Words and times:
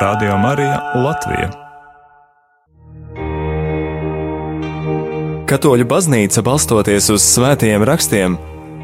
Radio 0.00 0.32
Marija 0.40 0.78
Latvija. 0.96 1.50
Katoļu 5.44 5.84
baznīca, 5.90 6.40
balstoties 6.40 7.10
uz 7.12 7.26
svētajiem 7.34 7.84
rakstiem, 7.84 8.38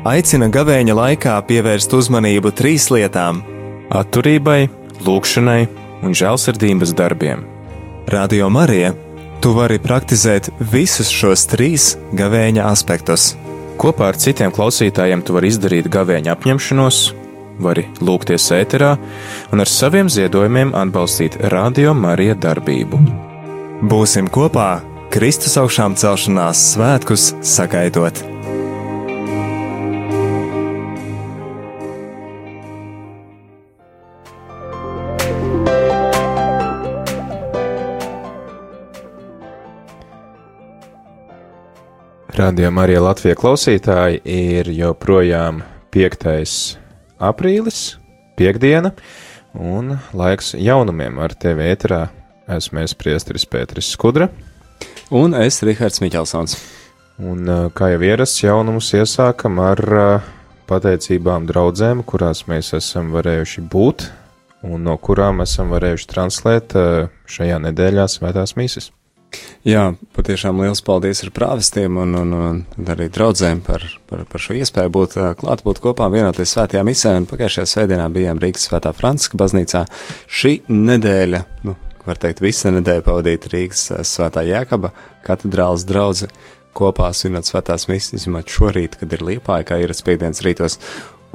aicina 0.04 0.50
gavēņa 0.52 0.96
laikā 0.98 1.38
pievērst 1.48 1.96
uzmanību 1.96 2.52
trīs 2.60 2.91
lietām- 2.92 3.41
atturībai, 4.00 4.68
lūgšanai 5.09 5.62
un 6.02 6.12
žēlsirdības 6.12 6.92
darbiem. 6.92 7.48
Radio 8.12 8.51
Marija, 8.51 8.92
tu 9.41 9.55
vari 9.56 9.78
praktizēt 9.78 10.52
visus 10.60 11.09
šos 11.09 11.48
trīs 11.48 11.96
gavēņa 12.12 12.69
aspektus. 12.69 13.37
Kopā 13.78 14.12
ar 14.12 14.20
citiem 14.20 14.52
klausītājiem 14.52 15.24
tu 15.24 15.33
vari 15.33 15.48
izdarīt 15.48 15.88
gavēņa 15.88 16.37
apņemšanos, 16.37 17.12
vari 17.62 17.87
lūgties 18.05 18.51
ēterā 18.56 18.92
un 19.52 19.65
ar 19.65 19.70
saviem 19.70 20.10
ziedojumiem 20.12 20.74
atbalstīt 20.77 21.38
Radio 21.52 21.95
Marija 21.96 22.37
darbību. 22.38 23.01
Būsim 23.91 24.30
kopā 24.32 24.70
Kristus 25.12 25.56
augšām 25.60 25.96
celšanās 25.98 26.73
svētkus 26.74 27.30
sagaidot! 27.45 28.24
Radio 42.37 42.68
Marija 42.70 43.01
Latvija 43.01 43.34
klausītāji 43.41 44.18
ir 44.29 44.68
joprojām 44.77 45.62
5. 45.95 46.85
Aprīlis, 47.23 47.97
piekdiena, 48.37 48.93
un 49.57 49.96
laiks 50.16 50.54
jaunumiem 50.59 51.18
ar 51.23 51.35
tevi 51.35 51.68
ēterā. 51.73 52.07
Esmu 52.46 52.85
es 52.85 52.95
priesteris 52.95 53.46
Pēteris 53.51 53.88
Skudra. 53.90 54.29
Un 55.10 55.35
es, 55.38 55.63
Rihards 55.66 56.02
Miķelsons. 56.02 56.57
Un 57.23 57.49
ā, 57.49 57.59
kā 57.74 57.90
jau 57.95 58.02
ierasts, 58.05 58.43
jaunumus 58.45 58.93
iesākam 58.95 59.59
ar 59.65 59.80
ā, 59.80 60.09
pateicībām 60.68 61.46
draudzēm, 61.49 62.02
kurās 62.07 62.45
mēs 62.51 62.74
esam 62.77 63.13
varējuši 63.15 63.65
būt, 63.73 64.09
un 64.66 64.84
no 64.87 64.99
kurām 65.00 65.41
esam 65.47 65.72
varējuši 65.75 66.10
translēt 66.12 66.77
ā, 66.77 66.87
šajā 67.31 67.62
nedēļā 67.69 68.06
svētās 68.12 68.56
mīsas. 68.59 68.91
Jā, 69.66 69.88
patiešām 70.15 70.60
liels 70.62 70.82
paldies 70.87 71.25
ar 71.27 71.32
prāvestiem 71.34 71.97
un, 71.99 72.15
un, 72.15 72.34
un 72.37 72.91
arī 72.93 73.09
draudzēm 73.12 73.65
par, 73.66 73.83
par, 74.06 74.22
par 74.31 74.43
šo 74.43 74.55
iespēju 74.55 74.93
būt 74.94 75.16
klāt, 75.41 75.65
būt 75.66 75.81
kopā, 75.83 76.06
vienoties 76.12 76.55
svētajā 76.55 76.84
misē. 76.87 77.16
Pagājušajā 77.31 77.66
svētdienā 77.72 78.06
bijām 78.15 78.41
Rīgas 78.43 78.69
svētā 78.69 78.94
Franciska 78.94 79.41
baznīcā. 79.43 79.83
Šī 80.31 80.60
nedēļa, 80.71 81.43
nu, 81.66 81.75
var 82.06 82.22
teikt, 82.22 82.44
visa 82.47 82.71
nedēļa 82.77 83.06
pavadīta 83.09 83.50
Rīgas 83.56 83.88
svētā 84.06 84.47
Jēkaba 84.47 84.94
katedrāls 85.27 85.87
draudze 85.88 86.31
kopā 86.77 87.11
svinot 87.16 87.49
svētās 87.49 87.88
misijas, 87.91 88.22
izņemot 88.22 88.53
šorīt, 88.53 88.99
kad 89.00 89.19
ir 89.19 89.25
liepāja, 89.33 89.66
kā 89.66 89.81
ir 89.83 89.94
spiedienas 89.97 90.44
rītos. 90.47 90.78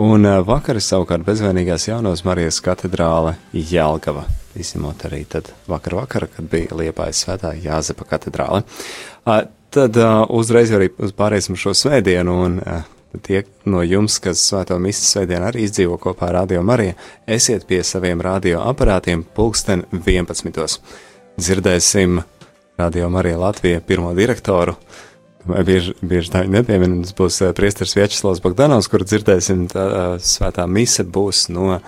Un 0.01 0.23
vakar 0.47 0.79
savukārt 0.81 1.27
bezvainīgās 1.27 1.89
jaunos 1.91 2.23
Marijas 2.25 2.61
katedrāle 2.63 3.35
Jelgava 3.51 4.29
izņemot 4.59 5.05
arī 5.07 5.23
tad 5.29 5.51
vakar 5.71 5.95
vakarā, 6.01 6.27
kad 6.35 6.47
bija 6.51 6.77
Liepājas 6.77 7.23
svētā 7.25 7.53
Jāzepa 7.61 8.07
katedrāle. 8.09 8.63
Tad 9.71 9.99
uzreiz 10.29 10.73
arī 10.75 10.89
pārēsim 10.91 11.55
šo 11.59 11.71
svētdienu, 11.77 12.33
un 12.45 12.59
tie 13.23 13.43
no 13.67 13.83
jums, 13.83 14.17
kas 14.23 14.41
svēto 14.49 14.77
misiju 14.79 15.07
svētdienu 15.07 15.47
arī 15.47 15.65
izdzīvo 15.67 15.97
kopā 16.01 16.29
ar 16.29 16.41
Radio 16.41 16.63
Mariju, 16.63 16.97
esiet 17.27 17.67
pie 17.69 17.81
saviem 17.87 18.23
radio 18.23 18.65
aparātiem 18.67 19.23
pulksten 19.35 19.85
11. 19.91 20.79
Dzirdēsim 21.39 22.21
Radio 22.79 23.09
Marija 23.09 23.39
Latvija 23.39 23.81
pirmo 23.87 24.13
direktoru. 24.17 24.75
Bieži, 25.41 25.95
bieži 26.05 26.29
tā 26.35 26.43
nepieminams 26.45 27.15
būs 27.17 27.39
priesteris 27.57 27.95
Viečslavs 27.97 28.43
Bogdanovs, 28.43 28.87
kur 28.91 29.01
dzirdēsim, 29.01 29.65
tā 29.71 29.85
svētā 30.21 30.67
mise 30.69 31.01
būs 31.01 31.47
no 31.49 31.79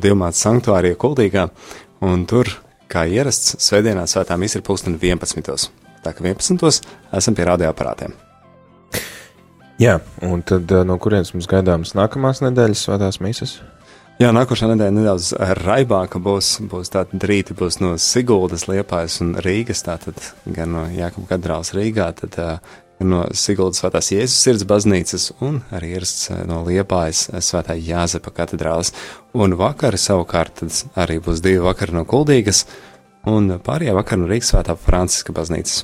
Divmāts 0.00 0.40
sanktuārija 0.40 0.96
kuldīgā, 0.96 1.50
Un 2.04 2.26
tur, 2.28 2.50
kā 2.92 3.06
ierasts, 3.08 3.56
svētdienā 3.64 4.04
svētā 4.10 4.36
misija 4.40 4.60
ir 4.60 4.66
pulksten 4.66 4.98
11. 5.00 5.70
Tā 6.04 6.12
kā 6.12 6.24
11. 6.24 6.84
esam 7.16 7.36
pie 7.36 7.46
radioaparātiem. 7.48 8.12
Jā, 9.80 9.98
un 10.24 10.40
tad 10.46 10.70
ā, 10.72 10.84
no 10.88 10.96
kurienes 11.00 11.34
mums 11.34 11.48
gaidāmas 11.50 11.92
nākamās 11.96 12.40
nedēļas 12.44 12.84
svētās 12.86 13.20
mīsas? 13.20 13.58
Jā, 14.16 14.30
nākošā 14.32 14.70
nedēļa 14.70 14.94
nedaudz 14.96 15.34
raibāka 15.58 16.20
būs. 16.24 16.54
Būs 16.70 16.88
tāda 16.94 17.18
rīta, 17.28 17.52
būs 17.56 17.76
no 17.82 17.90
Siguldas, 18.00 18.64
Liepājas 18.70 19.18
un 19.20 19.34
Rīgas, 19.44 19.84
tātad 19.84 20.16
gan 20.48 20.72
no 20.72 20.86
Jākapa 20.88 21.34
Kadrāls 21.34 21.74
Rīgā, 21.76 22.06
tad 22.16 22.38
uh, 22.40 22.76
no 23.04 23.24
Siguldas 23.36 23.82
svētās 23.82 24.10
Jēzus 24.14 24.40
sirds 24.40 24.66
baznīcas 24.68 25.30
un 25.44 25.60
arī 25.74 25.94
ierasts 25.96 26.30
no 26.48 26.62
Liepājas 26.66 27.26
svētā 27.44 27.76
Jāzepa 27.76 28.32
katedrāles. 28.34 28.92
Un 29.36 29.56
vakari 29.60 30.00
savukārt 30.00 30.64
arī 30.96 31.18
būs 31.24 31.42
divi 31.44 31.64
vakari 31.64 31.96
no 31.96 32.06
Kuldīgas 32.08 32.64
un 33.26 33.50
pārējā 33.62 33.94
vakar 33.96 34.20
no 34.20 34.28
Rīgas 34.30 34.52
svētā 34.52 34.76
Franciska 34.78 35.34
baznīcas. 35.36 35.82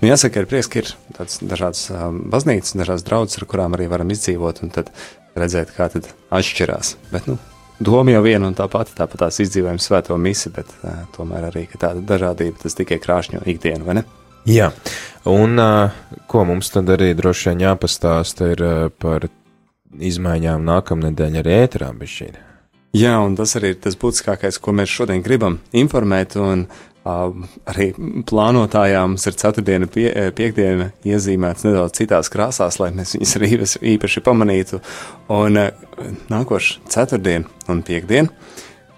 Nu, 0.00 0.08
jāsaka, 0.08 0.42
ir 0.42 0.50
prieks, 0.50 0.70
ka 0.70 0.82
ir 0.82 0.92
tāds 1.16 1.40
dažādas 1.42 1.88
um, 1.92 2.22
baznīcas, 2.32 2.76
dažādas 2.78 3.06
draudzes, 3.08 3.40
ar 3.40 3.48
kurām 3.50 3.74
arī 3.76 3.88
varam 3.90 4.12
izdzīvot 4.14 4.62
un 4.64 4.72
redzēt, 5.34 5.74
kā 5.74 5.90
tad 5.92 6.08
atšķirās. 6.34 6.94
Bet, 7.10 7.26
nu, 7.30 7.38
doma 7.82 8.14
jau 8.14 8.22
viena 8.26 8.50
un 8.50 8.58
tā 8.58 8.68
pati, 8.70 8.94
tāpat 8.96 9.26
tās 9.26 9.42
izdzīvojam 9.42 9.82
svēto 9.82 10.18
misi, 10.20 10.54
bet 10.54 10.70
uh, 10.82 11.02
tomēr 11.16 11.50
arī, 11.50 11.66
tāda 11.74 12.04
dažādība 12.14 12.62
tas 12.62 12.78
tikai 12.78 13.02
krāšņo 13.02 13.42
ikdienu, 13.50 13.88
vai 13.88 13.98
ne? 14.00 14.06
Jā, 14.44 14.70
un 15.30 15.60
ko 16.28 16.44
mums 16.44 16.68
tad 16.74 16.90
arī 16.92 17.14
droši 17.16 17.50
vien 17.50 17.64
jāpastāsta 17.64 18.50
ir 18.52 18.64
par 19.00 19.28
izmaiņām 19.94 20.64
nākamnedēļ 20.68 21.38
arī 21.40 21.60
ēterā 21.64 21.92
bez 21.96 22.18
šī. 22.18 22.32
Jā, 22.94 23.16
un 23.26 23.34
tas 23.34 23.56
arī 23.58 23.72
ir 23.74 23.78
tas 23.82 23.96
būtiskākais, 23.98 24.60
ko 24.62 24.74
mēs 24.76 24.92
šodien 24.92 25.22
gribam 25.24 25.56
informēt. 25.74 26.36
Un, 26.38 26.66
uh, 26.68 27.32
arī 27.66 27.88
plānotājām 28.30 29.16
mums 29.16 29.26
ir 29.26 29.34
ceturtdiena, 29.40 29.88
pie, 29.90 30.06
piekdiena 30.36 30.92
iezīmēts 31.02 31.66
nedaudz 31.66 31.98
citās 31.98 32.30
krāsās, 32.30 32.78
lai 32.78 32.92
mēs 32.94 33.16
viņus 33.16 33.34
arī 33.40 33.50
īpaši 33.96 34.22
pamanītu. 34.28 34.78
Un 35.34 35.58
uh, 35.58 35.90
nākošais 36.30 36.86
ceturtdiena 36.94 37.50
un 37.72 37.82
piekdiena. 37.86 38.30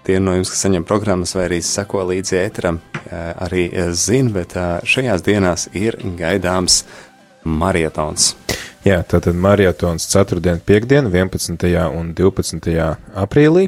Tie 0.07 0.21
no 0.23 0.37
jums, 0.37 0.47
kas 0.53 0.61
saņem 0.63 0.85
programmas 0.87 1.33
vai 1.35 1.49
arī 1.49 1.57
seko 1.59 2.05
līdzi 2.07 2.37
ēteram, 2.39 2.77
arī 3.11 3.65
zina, 3.91 4.31
bet 4.37 4.55
šajās 4.87 5.25
dienās 5.25 5.67
ir 5.75 5.97
gaidāms 6.15 6.85
marietons. 7.43 8.29
Jā, 8.87 9.01
tātad 9.03 9.35
maratons 9.35 10.07
4. 10.07 10.39
un 10.53 10.63
5. 10.63 10.95
11. 11.11 11.67
un 11.99 12.13
12. 12.15 12.79
aprīlī. 13.19 13.67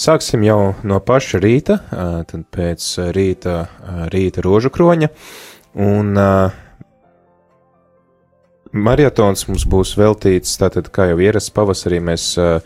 Sāksim 0.00 0.46
jau 0.46 0.60
no 0.86 1.02
paša 1.02 1.42
rīta, 1.42 1.80
tad 2.30 2.46
pēc 2.54 2.86
rīta, 3.16 3.56
rīta 4.14 4.46
rožu 4.46 4.70
kroņa. 4.70 5.10
Un 5.82 6.14
uh, 6.14 6.54
Maratons 8.70 9.48
mums 9.48 9.64
būs 9.66 9.96
veltīts, 9.98 10.52
tātad, 10.60 10.86
kā 10.94 11.08
jau 11.10 11.16
ierasts 11.18 11.50
pavasarī, 11.54 11.98
mēs 12.06 12.26
uh, 12.38 12.60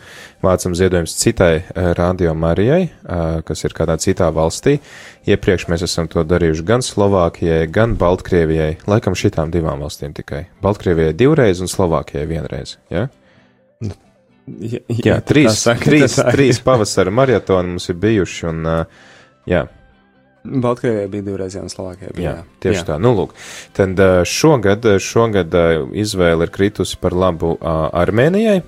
vācam 0.45 0.75
ziedojumus 0.77 1.15
citai 1.17 1.63
uh, 1.63 1.87
radio 1.97 2.35
Marijai, 2.37 2.83
uh, 2.85 3.39
kas 3.45 3.65
ir 3.65 3.73
kādā 3.73 3.95
citā 4.01 4.27
valstī. 4.33 4.77
Iepriekš 5.25 5.65
mēs 5.71 5.85
esam 5.87 6.09
to 6.11 6.21
darījuši 6.21 6.65
gan 6.67 6.85
Slovākijai, 6.85 7.63
gan 7.73 7.95
Baltkrievijai, 7.97 8.75
laikam 8.85 9.17
šitām 9.17 9.53
divām 9.53 9.81
valstīm 9.81 10.13
tikai. 10.13 10.43
Baltkrievijai 10.61 11.15
divreiz 11.17 11.63
un 11.65 11.71
Slovākijai 11.71 12.27
vienreiz, 12.29 12.77
ja? 12.93 13.07
Jā, 14.45 14.83
Jā, 15.01 15.15
trīs, 15.25 15.57
saka, 15.57 15.87
trīs, 15.87 16.19
trīs 16.21 16.61
pavasara 16.61 17.09
maratoni 17.09 17.73
mums 17.73 17.89
ir 17.89 17.97
bijuši, 17.97 18.43
un, 18.51 18.59
uh, 18.69 19.07
jā, 19.49 19.63
Baltkrievijai 20.45 21.09
bija 21.11 21.25
divreiz, 21.29 21.57
un 21.59 21.71
Slovākijai 21.71 22.13
bija. 22.15 22.29
Jā, 22.29 22.45
tieši 22.63 22.81
jā. 22.81 22.85
tā. 22.91 22.99
Nu, 23.01 23.15
lūk. 23.17 23.35
Tad 23.77 23.99
ā, 23.99 24.11
šogad, 24.29 24.87
šogad 25.01 25.57
ā, 25.57 25.65
izvēle 26.05 26.47
ir 26.47 26.53
kritusi 26.55 26.99
par 27.01 27.17
labu 27.17 27.55
Armēnijai. 27.61 28.61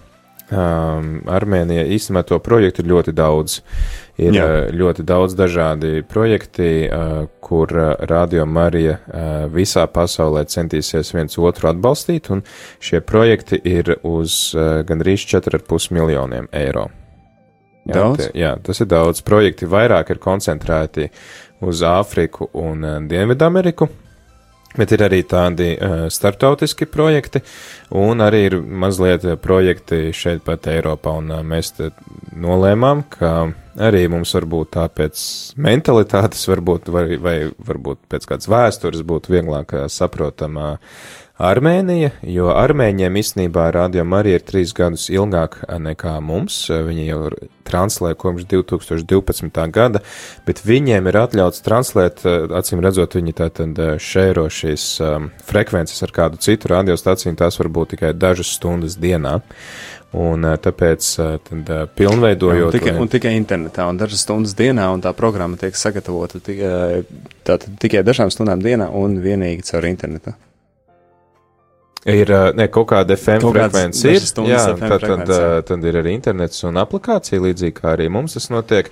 Um, 0.47 1.25
Armēnija 1.27 1.83
īstenībā 1.91 2.21
to 2.23 2.37
projektu 2.39 2.79
ir 2.79 2.87
ļoti 2.87 3.11
daudz. 3.11 3.57
Ir 4.17 4.33
Jā. 4.33 4.45
ļoti 4.71 5.03
daudz 5.05 5.35
dažādi 5.35 6.05
projekti, 6.07 6.87
ā, 6.87 7.25
kur 7.43 7.69
Radio 8.09 8.45
Marija 8.47 8.95
ā, 8.95 9.25
visā 9.51 9.83
pasaulē 9.91 10.45
centīsies 10.47 11.11
viens 11.13 11.35
otru 11.37 11.67
atbalstīt, 11.73 12.31
un 12.31 12.45
šie 12.79 13.03
projekti 13.03 13.59
ir 13.59 13.97
uz 14.07 14.55
ā, 14.55 14.85
gandrīz 14.87 15.27
4,5 15.27 15.91
miljoniem 15.99 16.47
eiro. 16.55 16.87
Jā, 17.87 17.93
Daudz? 17.93 18.31
Jā, 18.35 18.55
tas 18.63 18.81
ir 18.83 18.89
daudz. 18.91 19.21
Projekti 19.23 19.67
vairāk 19.69 20.09
ir 20.11 20.19
koncentrēti 20.19 21.07
uz 21.61 21.85
Āfriku 21.85 22.49
un 22.57 22.83
eh, 22.85 22.99
Dienvidameriku. 23.09 23.89
Bet 24.77 24.91
ir 24.93 25.01
arī 25.01 25.23
tādi 25.25 25.71
uh, 25.73 26.03
starptautiski 26.11 26.85
projekti, 26.91 27.39
un 27.97 28.19
arī 28.21 28.41
ir 28.45 28.55
mazliet 28.61 29.23
projekti 29.41 30.11
šeit 30.13 30.43
pat 30.45 30.67
Eiropā, 30.69 31.15
un 31.17 31.31
uh, 31.33 31.39
mēs 31.41 31.71
nolēmām, 32.37 33.01
ka 33.09 33.31
arī 33.87 34.03
mums 34.11 34.35
varbūt 34.37 34.75
tā 34.75 34.83
pēc 34.93 35.23
mentalitātes, 35.65 36.43
varbūt, 36.51 36.91
vai, 36.93 37.05
vai 37.17 37.35
varbūt 37.71 38.03
pēc 38.11 38.27
kādas 38.29 38.51
vēstures 38.53 39.01
būtu 39.07 39.33
vieglāk 39.33 39.73
saprotama 39.89 40.75
Armēnija, 41.37 42.15
jo 42.25 42.47
armēņiem 42.49 43.19
īstenībā 43.19 43.67
rādījām 43.75 44.15
arī 44.17 44.33
ir 44.39 44.45
trīs 44.45 44.71
gadus 44.73 45.03
ilgāk 45.13 45.59
nekā 45.69 46.15
mums. 46.25 46.63
Viņi 46.71 47.03
jau 47.11 47.19
translē 47.67 48.15
kopš 48.17 48.47
2012. 48.49 49.59
gada, 49.75 50.01
bet 50.47 50.63
viņiem 50.65 51.09
ir 51.11 51.19
atļauts 51.21 51.61
translēt, 51.61 52.23
acīm 52.57 52.81
redzot, 52.81 53.19
viņi 53.19 53.35
tātad 53.37 53.83
šēro 54.01 54.47
šīs 54.49 54.87
frekvences 55.45 56.01
ar 56.07 56.15
kādu 56.15 56.41
citu 56.41 56.73
radiostaciju, 56.73 57.35
tās 57.37 57.61
var 57.61 57.69
būt 57.69 57.93
tikai 57.93 58.11
dažas 58.17 58.55
stundas 58.57 58.97
dienā. 58.97 59.37
Un 60.17 60.41
tāpēc 60.63 61.07
tad, 61.45 61.71
pilnveidojot. 61.99 62.57
Jā, 62.57 62.67
un, 62.71 62.73
tikai, 62.79 62.93
un 63.03 63.09
tikai 63.11 63.35
internetā, 63.37 63.85
un 63.91 63.99
dažas 63.99 64.23
stundas 64.23 64.55
dienā, 64.57 64.87
un 64.95 65.03
tā 65.03 65.11
programma 65.13 65.59
tiek 65.59 65.77
sagatavota 65.77 66.41
tikai, 66.41 67.03
tātad, 67.45 67.75
tikai 67.83 68.05
dažām 68.07 68.31
stundām 68.33 68.63
dienā 68.63 68.87
un 68.87 69.19
vienīgi 69.21 69.67
caur 69.67 69.85
internetu. 69.91 70.33
Ir 72.07 72.29
ne, 72.55 72.67
kaut 72.71 72.87
kāda 72.93 73.17
FM 73.17 73.41
kaut 73.43 73.55
frekvence, 73.57 74.13
ir. 74.15 74.23
Jā, 74.47 74.61
FM 74.77 74.93
tad, 74.93 75.03
tad, 75.27 75.31
tad 75.67 75.87
ir 75.89 75.97
arī 75.99 76.13
internets 76.15 76.63
un 76.67 76.79
aplikācija, 76.79 77.41
līdzīgi 77.43 77.75
kā 77.81 77.91
arī 77.97 78.07
mums 78.13 78.37
tas 78.37 78.47
notiek. 78.53 78.87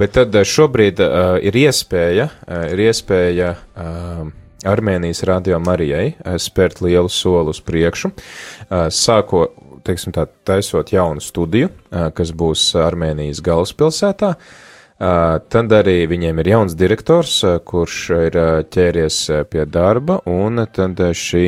Bet 0.00 0.16
tad 0.16 0.34
šobrīd 0.34 1.02
uh, 1.04 1.36
ir 1.46 1.60
iespēja, 1.62 2.26
uh, 2.26 2.64
ir 2.74 2.82
iespēja 2.88 3.52
uh, 3.54 4.26
Armēnijas 4.66 5.22
radio 5.28 5.60
Marijai 5.62 6.16
spērt 6.42 6.82
lielu 6.82 7.10
soli 7.12 7.54
uz 7.54 7.62
priekšu, 7.62 8.10
uh, 8.10 8.88
sāko, 8.90 9.46
teiksim 9.86 10.16
tā, 10.16 10.26
taisot 10.48 10.90
jaunu 10.90 11.22
studiju, 11.22 11.70
uh, 11.70 12.08
kas 12.16 12.34
būs 12.34 12.72
Armēnijas 12.82 13.44
galvaspilsētā. 13.46 14.34
Uh, 14.34 14.64
Tad 14.96 15.72
arī 15.76 16.06
viņiem 16.08 16.38
ir 16.40 16.48
jauns 16.48 16.72
direktors, 16.72 17.34
kurš 17.68 17.96
ir 18.16 18.36
ķēries 18.72 19.18
pie 19.52 19.66
darba, 19.68 20.22
un 20.24 20.62
tad 20.72 21.02
šī 21.12 21.42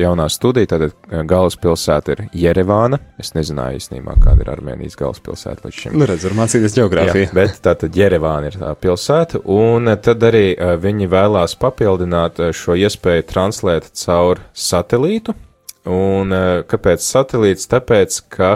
jaunā 0.00 0.24
studija, 0.32 0.70
tātad 0.70 0.94
galvaspilsēta 1.28 2.14
ir 2.14 2.22
Jerevāna. 2.46 2.96
Es 3.20 3.34
nezināju 3.36 3.82
īstenībā, 3.82 4.14
kāda 4.24 4.40
ir 4.40 4.52
Armēnijas 4.54 4.96
galvaspilsēta 5.02 5.68
līdz 5.68 5.82
šim. 5.82 5.98
Nu, 6.00 6.08
redz, 6.08 6.24
var 6.30 6.38
mācīties 6.38 6.78
geogrāfiju. 6.78 7.26
Jā, 7.28 7.34
bet 7.36 7.60
tātad 7.66 7.98
Jerevāna 8.00 8.48
ir 8.48 8.56
tā 8.62 8.72
pilsēta, 8.80 9.42
un 9.44 9.92
tad 10.00 10.24
arī 10.30 10.46
viņi 10.80 11.10
vēlās 11.12 11.58
papildināt 11.60 12.40
šo 12.56 12.78
iespēju 12.86 13.28
translēt 13.28 13.92
caur 14.00 14.40
satelītu. 14.56 15.36
Un 15.88 16.32
kāpēc 16.68 17.04
satelīts? 17.04 17.68
Tāpēc, 17.68 18.16
ka 18.32 18.50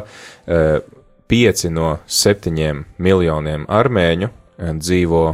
pieci 1.31 1.71
no 1.73 1.97
septiņiem 2.07 2.85
miljoniem 3.03 3.67
armēņu 3.71 4.29
eh, 4.29 4.77
dzīvo 4.79 5.25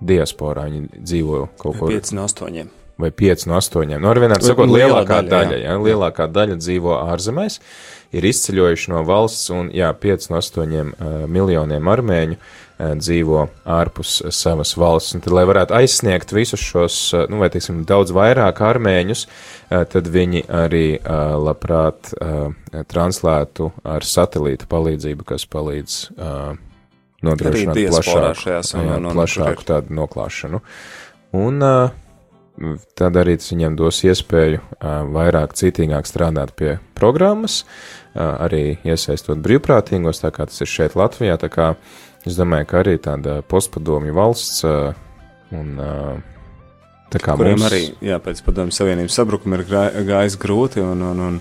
diasporā. 0.00 0.66
Viņi 0.70 1.02
dzīvo 1.04 1.46
kaut 1.60 1.80
kur. 1.80 1.92
Pieci 1.92 2.16
no 2.16 2.26
astoņiem. 2.28 2.70
Vai 3.00 3.10
pieci 3.16 3.48
no 3.48 3.56
astoņiem. 3.56 4.00
Nu, 4.02 4.10
ar 4.12 4.20
vienādi 4.20 4.50
sakot, 4.50 4.68
lielākā 4.68 5.22
daļa, 5.24 5.54
daļa 5.54 5.60
ja, 5.62 5.76
lielākā 5.80 6.26
daļa 6.28 6.58
dzīvo 6.60 6.98
ārzemēs, 7.00 7.56
ir 8.12 8.26
izceļojuši 8.28 8.92
no 8.92 9.04
valsts, 9.08 9.48
un 9.56 9.70
jā, 9.72 9.88
pieci 9.96 10.28
no 10.28 10.36
astoņiem 10.40 10.90
uh, 10.92 11.14
miljoniem 11.32 11.88
armēņu 11.88 12.36
dzīvo 12.80 13.44
ārpus 13.68 14.20
savas 14.34 14.74
valsts. 14.78 15.14
Un 15.16 15.24
tad, 15.24 15.34
lai 15.36 15.44
varētu 15.48 15.76
aizsniegt 15.76 16.32
visus 16.34 16.62
šos, 16.64 16.98
eh, 17.14 17.26
nu, 17.30 17.40
vai, 17.42 17.50
teiksim, 17.52 17.84
daudz 17.88 18.14
vairāk 18.16 18.62
armēņus, 18.64 19.26
eh, 19.26 19.84
tad 19.84 20.08
viņi 20.08 20.46
arī 20.48 20.86
labprāt 21.00 22.12
translētu 22.90 23.70
ar 23.84 24.04
satelīta 24.06 24.66
palīdzību, 24.70 25.24
kas 25.26 25.46
palīdz 25.50 25.96
nodrošināt 27.26 27.80
plašāku, 27.90 28.44
jā, 28.50 28.98
plašāku 29.12 29.66
tādu 29.66 29.96
noklāšanu. 29.96 30.60
Un 31.36 31.58
tad 32.94 33.16
arī 33.16 33.36
tas 33.40 33.50
viņiem 33.52 33.76
dos 33.78 34.02
iespēju 34.04 34.60
vairāk 35.14 35.56
citīgāk 35.58 36.06
strādāt 36.08 36.54
pie 36.56 36.78
programmas, 36.94 37.64
arī 38.14 38.78
iesaistot 38.84 39.42
brīvprātīgos, 39.42 40.22
tā 40.22 40.32
kā 40.34 40.46
tas 40.46 40.60
ir 40.60 40.70
šeit 40.70 40.96
Latvijā, 40.98 41.38
tā 41.40 41.50
kā 41.50 41.72
uh, 41.74 42.09
Es 42.28 42.36
domāju, 42.36 42.68
ka 42.68 42.82
arī 42.82 42.98
tāda 43.00 43.38
postpadomju 43.48 44.12
valsts 44.16 44.64
un 45.56 45.72
tā 47.10 47.20
kā 47.22 47.34
Kuriem 47.38 47.56
mums... 47.56 47.66
arī, 47.70 47.82
jā, 48.04 48.20
pēc 48.22 48.42
padomju 48.46 48.76
savienības 48.76 49.16
sabrukuma 49.16 49.58
ir 49.58 49.66
gājis 50.08 50.36
grūti 50.40 50.84
un, 50.84 51.00
un, 51.10 51.22
un 51.26 51.40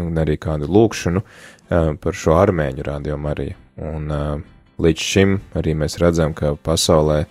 un 0.00 0.16
arī 0.18 0.38
kādu 0.40 0.68
lūkšanu 0.70 1.22
uh, 1.22 1.94
par 2.00 2.18
šo 2.18 2.38
armēņu 2.40 2.86
rādījumu 2.86 3.30
arī. 3.30 3.52
Un 3.84 4.10
uh, 4.10 4.42
līdz 4.82 5.08
šim 5.12 5.38
arī 5.58 5.76
mēs 5.78 5.98
redzam, 6.02 6.34
ka 6.34 6.54
pasaulē 6.56 7.24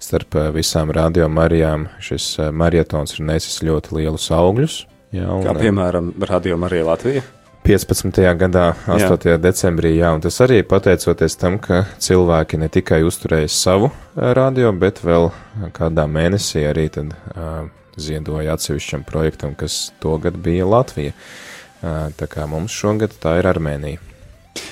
starp 0.00 0.36
visām 0.54 0.92
radiomarijām 0.92 1.88
šis 2.00 2.32
marietons 2.52 3.18
ir 3.18 3.26
nesis 3.32 3.60
ļoti 3.64 4.00
lielus 4.00 4.30
augļus, 4.32 4.84
Jā, 5.10 5.26
un, 5.26 5.42
Kā 5.42 5.56
piemēram, 5.58 6.12
Radio 6.22 6.56
Marija 6.60 6.86
Latvija. 6.86 7.22
15. 7.66 8.20
gadā, 8.40 8.70
8. 8.88 9.26
Jā. 9.26 9.36
decembrī, 9.42 9.90
jā, 9.98 10.12
un 10.14 10.22
tas 10.22 10.38
arī 10.40 10.62
pateicoties 10.64 11.34
tam, 11.36 11.58
ka 11.60 11.82
cilvēki 12.00 12.60
ne 12.62 12.70
tikai 12.72 13.02
uzturēja 13.04 13.50
savu 13.52 13.90
radio, 14.14 14.70
bet 14.72 15.02
vēl 15.04 15.28
kādā 15.76 16.06
mēnesī 16.08 16.62
arī 16.70 16.86
tad 16.94 17.12
uh, 17.12 17.66
ziedoja 18.00 18.54
atsevišķam 18.54 19.04
projektam, 19.08 19.58
kas 19.58 19.90
togad 20.00 20.38
bija 20.40 20.68
Latvija. 20.70 21.12
Uh, 21.82 22.08
tā 22.16 22.30
kā 22.30 22.46
mums 22.48 22.72
šogad 22.72 23.12
tā 23.20 23.40
ir 23.42 23.50
Armēnija. 23.50 24.00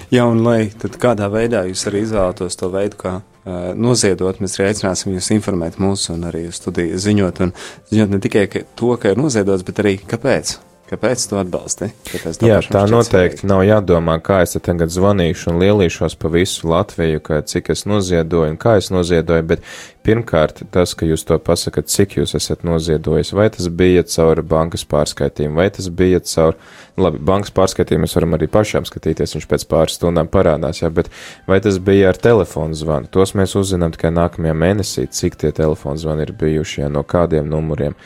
Jā, 0.08 0.24
un 0.24 0.40
lai 0.40 0.70
kādā 0.72 1.26
veidā 1.28 1.66
jūs 1.68 1.82
arī 1.90 2.00
izvēlētos 2.06 2.56
to 2.56 2.70
veidu, 2.72 2.96
kā 3.00 3.10
uh, 3.20 3.58
noziedot, 3.76 4.40
mēs 4.40 4.56
arī 4.56 4.70
aicināsim 4.70 5.12
jūs 5.12 5.28
informēt 5.36 5.76
mūs 5.82 6.06
un 6.14 6.24
arī 6.30 6.46
studiju 6.54 7.00
ziņot, 7.04 7.42
un 7.44 7.52
ziņot 7.92 8.14
ne 8.14 8.22
tikai 8.24 8.46
ka 8.48 8.64
to, 8.78 8.94
ka 9.00 9.12
ir 9.12 9.20
noziedots, 9.20 9.66
bet 9.68 9.84
arī 9.84 9.98
kāpēc. 10.08 10.56
Kāpēc 10.88 11.24
tu 11.28 11.36
atbalsti? 11.36 11.90
Kāpēc 12.08 12.40
Jā, 12.46 12.62
tā 12.64 12.86
noteikti 12.88 13.42
svarīgi? 13.42 13.50
nav 13.50 13.60
jādomā, 13.66 14.14
kā 14.24 14.40
es 14.46 14.56
tagad 14.64 14.88
zvanīšu 14.92 15.52
un 15.52 15.60
lielīšos 15.60 16.16
pa 16.16 16.30
visu 16.32 16.70
Latviju, 16.70 17.20
ka 17.24 17.42
cik 17.44 17.68
es 17.74 17.84
noziedoju 17.84 18.54
un 18.54 18.56
kā 18.60 18.78
es 18.80 18.88
noziedoju, 18.94 19.44
bet 19.50 19.66
pirmkārt 20.08 20.62
tas, 20.72 20.94
ka 20.96 21.04
jūs 21.04 21.26
to 21.28 21.36
pasakat, 21.44 21.90
cik 21.92 22.16
jūs 22.16 22.32
esat 22.38 22.64
noziedojis, 22.64 23.34
vai 23.36 23.50
tas 23.52 23.68
bija 23.68 24.06
caur 24.08 24.40
bankas 24.40 24.86
pārskaitījumu, 24.88 25.60
vai 25.60 25.68
tas 25.74 25.90
bija 25.92 26.22
caur 26.24 26.56
labi, 26.96 27.20
bankas 27.20 27.52
pārskaitījumu 27.58 28.06
mēs 28.06 28.16
varam 28.16 28.38
arī 28.38 28.48
pašām 28.52 28.88
skatīties, 28.88 29.36
viņš 29.36 29.48
pēc 29.50 29.66
pāris 29.68 29.98
stundām 30.00 30.30
parādās, 30.32 30.80
jā, 30.80 30.88
bet 30.94 31.12
vai 31.50 31.60
tas 31.64 31.76
bija 31.84 32.14
ar 32.14 32.22
telefonu 32.22 32.78
zvanu? 32.78 33.12
Tos 33.12 33.36
mēs 33.36 33.58
uzzinām 33.60 33.92
tikai 33.92 34.14
nākamajā 34.16 34.56
mēnesī, 34.56 35.04
cik 35.12 35.36
tie 35.44 35.52
telefonu 35.52 36.00
zvani 36.00 36.24
ir 36.24 36.32
bijuši, 36.40 36.86
jā, 36.86 36.90
no 36.92 37.04
kādiem 37.04 37.52
numuriem. 37.52 37.98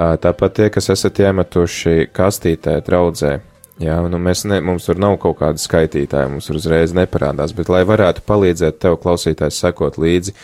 Tāpat 0.00 0.56
tie, 0.56 0.68
kas 0.72 0.88
esat 0.94 1.18
iemetuši 1.20 2.08
kastītē 2.16 2.78
draudzē, 2.86 3.38
Jā, 3.80 3.94
nu 4.12 4.18
mēs 4.20 4.42
ne, 4.44 4.58
mums 4.60 4.84
tur 4.84 4.98
nav 5.00 5.14
kaut 5.22 5.38
kāda 5.38 5.60
skaitītāja, 5.60 6.28
mums 6.28 6.50
uzreiz 6.52 6.92
neparādās, 6.92 7.54
bet 7.56 7.70
lai 7.72 7.80
varētu 7.88 8.20
palīdzēt 8.28 8.76
tev 8.82 8.98
klausītājs 9.00 9.56
sekot 9.62 9.96
līdzi, 9.96 10.34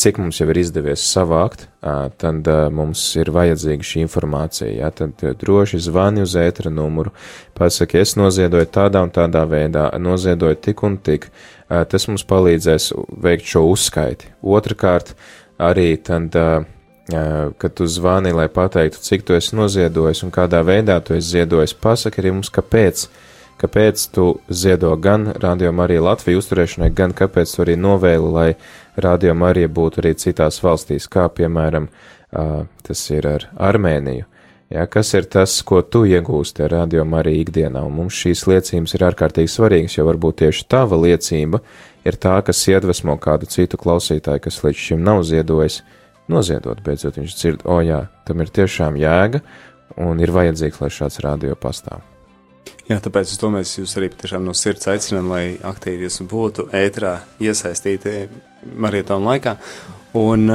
cik 0.00 0.16
mums 0.22 0.38
jau 0.40 0.46
ir 0.48 0.60
izdevies 0.62 1.04
savākt, 1.04 1.66
tad 2.16 2.48
mums 2.72 3.02
ir 3.20 3.28
vajadzīga 3.36 3.84
šī 3.84 4.00
informācija, 4.06 4.70
jā, 4.78 4.88
tad 4.96 5.20
droši 5.42 5.82
zvani 5.90 6.24
uz 6.24 6.38
ētra 6.40 6.72
numuru, 6.72 7.12
pasaki, 7.58 8.00
es 8.00 8.16
noziedoju 8.16 8.70
tādā 8.72 9.04
un 9.04 9.12
tādā 9.12 9.44
veidā, 9.50 9.90
noziedoju 10.00 10.56
tik 10.64 10.80
un 10.88 10.96
tik, 10.96 11.28
tas 11.68 12.08
mums 12.08 12.24
palīdzēs 12.24 12.94
veikt 13.28 13.52
šo 13.52 13.66
uzskaiti. 13.74 14.32
Otrakārt, 14.40 15.12
arī 15.60 15.90
tad 16.00 16.32
kad 17.58 17.74
tu 17.74 17.86
zvani, 17.86 18.32
lai 18.32 18.48
pateiktu, 18.48 18.98
cik 18.98 19.22
tu 19.22 19.34
esi 19.34 19.56
noziedojis 19.56 20.24
un 20.26 20.32
kādā 20.34 20.62
veidā 20.66 20.98
tu 21.04 21.14
esi 21.14 21.36
ziedojis, 21.36 21.74
pasaki 21.74 22.22
arī 22.22 22.34
mums, 22.34 22.50
kāpēc. 22.50 23.06
Kāpēc 23.56 24.02
tu 24.12 24.24
ziedo 24.52 24.90
gan 25.00 25.30
Radio 25.40 25.70
Marija 25.72 26.02
Latviju 26.04 26.42
uzturēšanai, 26.42 26.90
gan 26.92 27.14
kāpēc 27.16 27.54
tu 27.54 27.62
arī 27.64 27.76
novēli, 27.80 28.32
lai 28.34 28.50
Radio 29.00 29.32
Marija 29.34 29.70
būtu 29.72 30.02
arī 30.02 30.12
citās 30.18 30.60
valstīs, 30.60 31.08
kā 31.08 31.24
piemēram 31.32 31.88
tas 32.84 33.04
ir 33.14 33.28
ar 33.30 33.48
Armēniju. 33.56 34.26
Ja, 34.68 34.84
kas 34.90 35.14
ir 35.14 35.24
tas, 35.30 35.54
ko 35.62 35.80
tu 35.80 36.02
iegūsti 36.04 36.66
ar 36.66 36.74
Radio 36.74 37.06
Mariju 37.08 37.46
ikdienā, 37.46 37.80
un 37.86 37.94
mums 38.02 38.18
šīs 38.18 38.44
liecības 38.50 38.96
ir 38.98 39.06
ārkārtīgi 39.08 39.48
svarīgas, 39.48 39.96
jo 39.96 40.04
varbūt 40.10 40.42
tieši 40.42 40.66
tava 40.68 40.98
liecība 41.00 41.62
ir 42.04 42.18
tā, 42.20 42.40
kas 42.44 42.66
iedvesmo 42.68 43.14
kādu 43.16 43.46
citu 43.48 43.78
klausītāju, 43.80 44.42
kas 44.42 44.64
līdz 44.66 44.82
šim 44.90 45.06
nav 45.06 45.22
ziedojis, 45.24 45.80
uh, 45.80 46.05
noziedot. 46.32 46.82
Beidzot, 46.84 47.18
viņš 47.20 47.38
dzird, 47.38 47.64
o 47.68 47.80
jā, 47.84 48.04
tam 48.26 48.42
ir 48.44 48.52
tiešām 48.54 48.98
jēga 49.00 49.42
un 50.02 50.20
ir 50.20 50.34
vajadzīgs, 50.34 50.82
lai 50.82 50.92
šāds 50.92 51.22
radio 51.24 51.56
pastāv. 51.58 52.04
Jā, 52.86 53.00
tāpēc 53.02 53.32
es 53.32 53.40
domāju, 53.42 53.82
jūs 53.82 53.96
arī 53.98 54.12
tiešām 54.14 54.44
no 54.46 54.52
sirds 54.54 54.86
aicinām, 54.90 55.32
lai 55.32 55.44
aktīvi 55.66 56.06
jūs 56.06 56.20
būtu 56.30 56.68
ētrā 56.74 57.16
iesaistīti 57.42 58.28
marietonu 58.78 59.26
laikā. 59.26 59.56
Un 60.16 60.46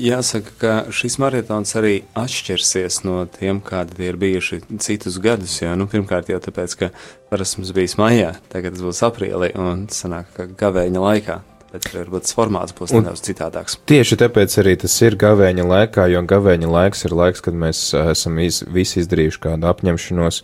jāsaka, 0.00 0.52
ka 0.60 0.74
šis 0.94 1.18
maratons 1.20 1.74
arī 1.76 1.96
atšķirsies 2.16 3.02
no 3.04 3.24
tiem, 3.28 3.58
kādi 3.64 4.06
ir 4.06 4.16
bijuši 4.22 4.62
citus 4.80 5.18
gadus. 5.22 5.58
Jā, 5.60 5.74
nu, 5.76 5.88
pirmkārt 5.90 6.30
jau 6.32 6.38
tāpēc, 6.46 6.76
ka 6.78 6.92
parasti 7.32 7.60
mums 7.60 7.74
bijis 7.76 7.98
maijā, 8.00 8.36
tagad 8.54 8.78
tas 8.78 8.86
būs 8.86 9.02
aprīlī 9.10 9.50
un 9.60 9.88
sanāk, 9.92 10.30
ka 10.38 10.48
gavēņa 10.62 11.04
laikā 11.04 11.40
bet 11.74 11.88
varbūt 11.90 12.26
tas 12.26 12.36
formāts 12.36 12.74
būs 12.76 12.94
nedaudz 12.94 13.22
citādāks. 13.26 13.78
Tieši 13.90 14.18
tāpēc 14.22 14.54
arī 14.62 14.76
tas 14.84 14.94
ir 15.02 15.18
gavēņa 15.18 15.66
laikā, 15.66 16.06
jo 16.12 16.22
gavēņa 16.30 16.70
laiks 16.70 17.04
ir 17.08 17.16
laiks, 17.18 17.42
kad 17.44 17.58
mēs 17.58 17.88
esam 17.98 18.38
iz, 18.44 18.62
visi 18.70 19.02
izdarījuši 19.02 19.42
kādu 19.48 19.70
apņemšanos, 19.72 20.42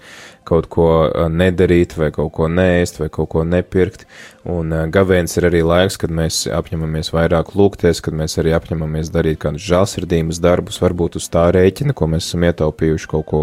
kaut 0.49 0.69
ko 0.73 0.89
nedarīt, 1.31 1.97
vai 1.99 2.11
kaut 2.15 2.33
ko 2.37 2.49
neēst, 2.51 3.01
vai 3.03 3.09
kaut 3.13 3.31
ko 3.33 3.45
nepirkt. 3.47 4.07
Un 4.51 4.73
gavēns 4.93 5.37
ir 5.37 5.47
arī 5.51 5.61
laiks, 5.67 5.99
kad 6.01 6.13
mēs 6.17 6.43
apņemamies 6.57 7.13
vairāk 7.13 7.53
lūgties, 7.59 8.01
kad 8.05 8.17
mēs 8.17 8.39
arī 8.41 8.55
apņemamies 8.57 9.13
darīt 9.13 9.41
kādus 9.43 9.67
žālsirdības 9.69 10.41
darbus, 10.41 10.81
varbūt 10.81 11.19
uz 11.21 11.29
tā 11.33 11.45
rēķina, 11.55 11.95
ko 11.97 12.09
mēs 12.11 12.31
esam 12.31 12.47
ietaupījuši 12.49 13.11
kaut 13.11 13.27
ko 13.29 13.43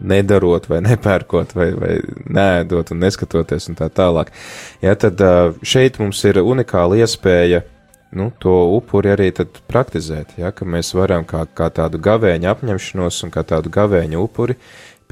nedarot, 0.00 0.70
vai 0.72 0.80
nepērkot, 0.88 1.52
vai, 1.58 1.68
vai 1.76 1.98
nēdot 2.24 2.94
un 2.94 3.04
neskatoties 3.04 3.68
un 3.68 3.78
tā 3.78 3.90
tālāk. 3.92 4.32
Ja, 4.84 4.96
tad 4.96 5.20
šeit 5.66 6.00
mums 6.02 6.24
ir 6.28 6.40
unikāla 6.42 7.02
iespēja 7.04 7.62
nu, 8.12 8.30
to 8.38 8.52
upuri 8.76 9.12
arī 9.12 9.30
praktizēt, 9.68 10.36
ja, 10.36 10.52
mēs 10.52 10.92
varam 10.96 11.24
kā, 11.28 11.46
kā 11.56 11.70
tādu 11.72 12.00
gavēņu 12.02 12.50
apņemšanos 12.50 13.22
un 13.24 13.32
kā 13.32 13.44
tādu 13.48 13.72
gavēņu 13.72 14.20
upuri 14.20 14.58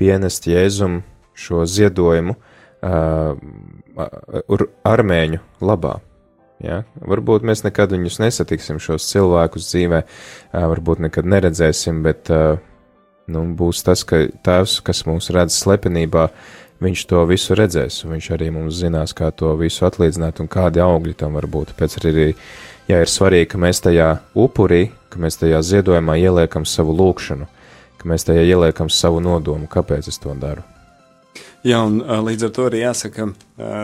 pienest 0.01 0.49
Jēzum 0.49 1.03
šo 1.37 1.65
ziedojumu 1.69 2.37
uh, 2.37 3.37
armēņu 4.89 5.43
labā. 5.65 5.99
Ja? 6.65 6.83
Varbūt 7.01 7.45
mēs 7.47 7.65
nekad 7.65 7.93
viņus 7.95 8.21
nesatiksim, 8.25 8.81
šos 8.83 9.09
cilvēkus 9.13 9.69
dzīvē, 9.71 10.03
uh, 10.05 10.67
varbūt 10.73 11.05
nekad 11.07 11.29
neredzēsim, 11.29 12.03
bet 12.05 12.33
uh, 12.33 12.61
nu, 13.31 13.45
būs 13.57 13.85
tas, 13.87 14.05
ka 14.07 14.27
tēvs, 14.45 14.81
kas 14.87 15.05
mūs 15.09 15.31
redz 15.35 15.57
slepenībā, 15.61 16.29
viņš 16.81 17.05
to 17.11 17.23
visu 17.29 17.57
redzēs, 17.59 18.03
un 18.05 18.17
viņš 18.17 18.31
arī 18.37 18.51
mums 18.55 18.79
zinās, 18.81 19.15
kā 19.17 19.31
to 19.37 19.53
visu 19.61 19.85
atlīdzināt 19.89 20.41
un 20.41 20.49
kādi 20.51 20.83
augļi 20.85 21.17
tam 21.21 21.37
var 21.37 21.49
būt. 21.51 21.75
Pēc 21.79 21.99
arī, 22.01 22.31
ja 22.89 23.03
ir 23.05 23.13
svarīgi, 23.13 23.53
ka 23.53 23.61
mēs 23.61 23.83
tajā 23.85 24.11
upurī, 24.39 24.87
ka 25.13 25.21
mēs 25.21 25.41
tajā 25.41 25.61
ziedojumā 25.67 26.17
ieliekam 26.21 26.65
savu 26.69 26.97
lūkšanu, 26.97 27.49
ka 28.01 28.09
mēs 28.11 28.27
tajā 28.29 28.45
ieliekam 28.49 28.91
savu 28.93 29.21
nodomu, 29.25 29.69
kāpēc 29.71 30.09
es 30.11 30.21
to 30.23 30.35
daru. 30.41 30.65
Jā, 31.61 31.83
un 31.85 32.01
līdz 32.01 32.47
ar 32.47 32.53
to 32.57 32.65
arī 32.71 32.81
jāsaka, 32.81 33.27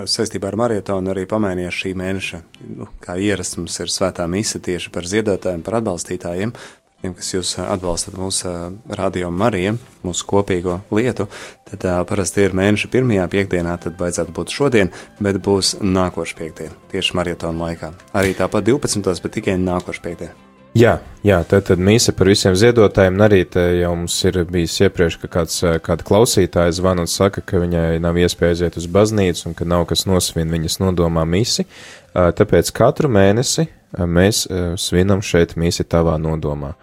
saistībā 0.08 0.48
ar 0.48 0.56
marietonu 0.56 1.12
arī 1.12 1.26
pamainījās 1.28 1.82
šī 1.82 1.92
mēneša, 2.00 2.40
nu, 2.78 2.88
kā 3.04 3.18
ierasts 3.20 3.58
mums 3.60 3.76
ir 3.84 3.92
svētā 3.92 4.24
mise 4.32 4.62
tieši 4.64 4.92
par 4.94 5.04
ziedotājiem, 5.08 5.60
par 5.66 5.76
atbalstītājiem, 5.82 6.54
tiem, 7.02 7.14
kas 7.18 7.34
jūs 7.34 7.52
atbalstat 7.60 8.16
mūsu 8.16 8.54
radio 8.88 9.28
Mariju, 9.28 9.76
mūsu 10.06 10.26
kopīgo 10.30 10.80
lietu, 10.96 11.28
tad 11.68 11.84
uh, 11.84 12.00
parasti 12.08 12.46
ir 12.46 12.56
mēneša 12.56 12.90
pirmajā 12.96 13.28
piekdienā, 13.36 13.76
tad 13.82 14.00
vajadzētu 14.00 14.34
būt 14.40 14.56
šodien, 14.56 14.94
bet 15.20 15.42
būs 15.44 15.76
nākoša 15.84 16.40
piekdiena, 16.40 16.80
tieši 16.94 17.20
marietonu 17.20 17.66
laikā. 17.66 17.92
Arī 18.16 18.34
tāpat 18.40 18.72
12. 18.72 19.04
bet 19.20 19.36
tikai 19.36 19.60
nākoša 19.60 20.08
piekdiena. 20.08 20.45
Jā, 20.76 20.98
jā 21.24 21.38
tad, 21.48 21.62
tad 21.70 21.80
mīsa 21.80 22.12
par 22.12 22.28
visiem 22.28 22.52
ziedotājiem, 22.58 23.14
arī 23.24 23.38
jau 23.78 23.92
mums 23.96 24.16
ir 24.28 24.42
bijis 24.50 24.74
iepriekš, 24.84 25.16
ka 25.22 25.30
kāds, 25.38 25.62
kāda 25.86 26.04
klausītāja 26.04 26.74
zvana 26.76 27.06
un 27.06 27.08
saka, 27.08 27.40
ka 27.40 27.62
viņai 27.62 27.96
nav 28.04 28.18
iespēja 28.20 28.52
aiziet 28.52 28.76
uz 28.76 28.88
baznīcu 28.92 29.46
un 29.48 29.56
ka 29.56 29.64
nav 29.64 29.86
kas 29.88 30.04
nosvin 30.04 30.52
viņas 30.52 30.76
nodomā 30.82 31.24
misi. 31.24 31.64
Tāpēc 32.12 32.74
katru 32.76 33.08
mēnesi 33.08 33.70
mēs 33.96 34.44
svinam 34.82 35.24
šeit 35.24 35.56
misi 35.56 35.86
tavā 35.88 36.18
nodomā. 36.20 36.74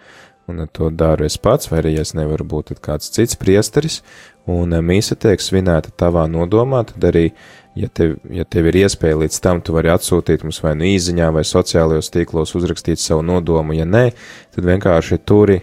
Un 0.50 0.66
to 0.74 0.90
daru 0.90 1.24
es 1.24 1.38
pats, 1.38 1.70
vai 1.70 1.84
arī 1.84 1.94
es 2.02 2.16
nevaru 2.18 2.44
būt 2.44 2.74
kāds 2.82 3.14
cits 3.14 3.38
priesteris, 3.38 4.02
un 4.50 4.74
mīsa 4.84 5.14
tiek 5.16 5.40
svinēta 5.40 5.94
tavā 5.96 6.26
nodomā, 6.28 6.82
tad 6.90 7.06
arī 7.14 7.28
ja 7.74 7.88
tev, 7.88 8.16
ja 8.30 8.44
tev 8.44 8.68
ir 8.70 8.80
iespēja 8.84 9.18
līdz 9.18 9.38
tam, 9.42 9.60
tu 9.64 9.74
vari 9.74 9.90
atsūtīt 9.92 10.44
mums 10.46 10.60
vai 10.62 10.74
nu 10.78 10.86
īziņā 10.88 11.30
vai 11.34 11.44
sociālajos 11.46 12.12
tīklos 12.14 12.54
uzrakstīt 12.58 13.02
savu 13.02 13.24
nodomu, 13.26 13.74
ja 13.76 13.86
nē, 13.88 14.08
tad 14.54 14.68
vienkārši 14.68 15.20
turi 15.26 15.60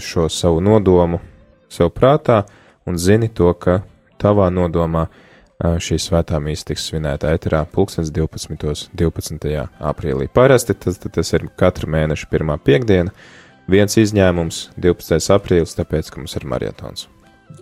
šo 0.00 0.28
savu 0.32 0.60
nodomu 0.64 1.20
sev 1.72 1.92
prātā 1.96 2.42
un 2.86 2.98
zini 3.00 3.28
to, 3.28 3.52
ka 3.60 3.80
tavā 4.20 4.48
nodomā 4.52 5.06
šī 5.56 5.96
svētā 6.00 6.38
mīsa 6.42 6.70
tiks 6.70 6.90
svinēta 6.90 7.32
ēterā 7.32 7.62
pulkstens 7.72 8.12
12. 8.12 8.90
12. 8.92 9.66
aprīlī. 9.80 10.28
Parasti 10.28 10.76
tas, 10.76 11.00
tas 11.00 11.32
ir 11.32 11.48
katra 11.56 11.88
mēneša 11.96 12.28
pirmā 12.32 12.58
piekdiena, 12.60 13.14
viens 13.68 13.96
izņēmums 13.96 14.66
12. 14.76 15.32
aprīlis, 15.32 15.76
tāpēc, 15.80 16.12
ka 16.12 16.20
mums 16.20 16.36
ir 16.36 16.48
marietons. 16.52 17.08